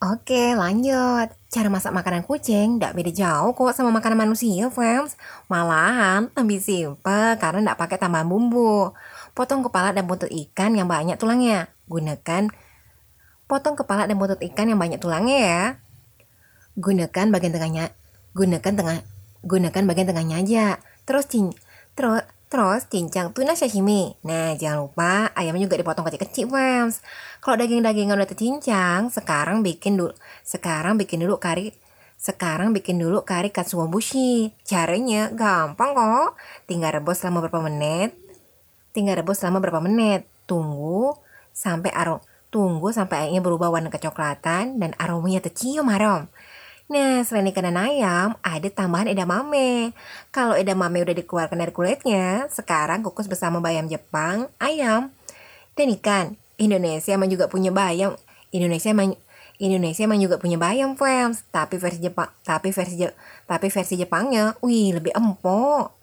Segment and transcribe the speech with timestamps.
[0.00, 1.28] Oke, lanjut.
[1.52, 5.20] Cara masak makanan kucing tidak beda jauh kok sama makanan manusia, fans.
[5.44, 8.96] Malahan lebih simpel karena tidak pakai tambahan bumbu.
[9.36, 11.68] Potong kepala dan buntut ikan yang banyak tulangnya.
[11.84, 12.48] Gunakan
[13.44, 15.64] potong kepala dan buntut ikan yang banyak tulangnya ya.
[16.80, 17.92] Gunakan bagian tengahnya.
[18.32, 19.04] Gunakan tengah
[19.44, 20.66] gunakan bagian tengahnya aja.
[21.04, 21.52] Terus cin
[21.92, 24.18] terus Terus cincang tuna sashimi.
[24.26, 26.98] Nah, jangan lupa ayamnya juga dipotong kecil-kecil, fans.
[27.38, 30.10] Kalau daging-dagingan udah tercincang, sekarang bikin dulu
[30.42, 31.70] sekarang bikin dulu kari
[32.20, 34.52] sekarang bikin dulu kari katsuobushi.
[34.66, 36.36] Caranya gampang kok.
[36.68, 38.12] Tinggal rebus selama berapa menit.
[38.92, 40.28] Tinggal rebus selama berapa menit.
[40.44, 41.16] Tunggu
[41.54, 42.20] sampai arom
[42.50, 46.26] tunggu sampai ayamnya berubah warna kecoklatan dan aromanya tercium harum.
[46.90, 49.94] Nah, selain ikan dan ayam, ada tambahan edamame.
[50.34, 55.14] Kalau edamame udah dikeluarkan dari kulitnya, sekarang kukus bersama bayam Jepang, ayam,
[55.78, 56.26] dan ikan.
[56.58, 58.18] Indonesia emang juga punya bayam.
[58.50, 59.14] Indonesia emang
[59.62, 61.46] Indonesia emang juga punya bayam, fans.
[61.54, 63.06] Tapi versi Jepang, tapi versi
[63.46, 65.99] tapi versi Jepangnya, wih lebih empuk.